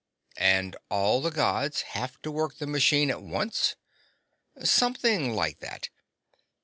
"And 0.39 0.75
all 0.89 1.21
the 1.21 1.29
Gods 1.29 1.81
have 1.93 2.19
to 2.23 2.31
work 2.31 2.55
the 2.57 2.65
machine 2.65 3.11
at 3.11 3.21
once?" 3.21 3.75
"Something 4.63 5.35
like 5.35 5.59
that." 5.59 5.89